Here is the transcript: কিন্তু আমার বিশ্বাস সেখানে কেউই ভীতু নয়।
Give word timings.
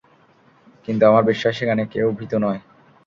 কিন্তু 0.85 1.03
আমার 1.05 1.23
বিশ্বাস 1.23 1.53
সেখানে 1.59 1.83
কেউই 1.85 2.13
ভীতু 2.19 2.37
নয়। 2.39 2.59